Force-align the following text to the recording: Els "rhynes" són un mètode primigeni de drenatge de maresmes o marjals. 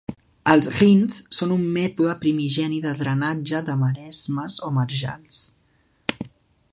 Els 0.51 0.69
"rhynes" 0.75 1.17
són 1.39 1.51
un 1.55 1.67
mètode 1.75 2.15
primigeni 2.23 2.79
de 2.87 2.95
drenatge 3.03 3.61
de 3.69 3.77
maresmes 3.85 4.57
o 4.69 4.73
marjals. 4.79 5.45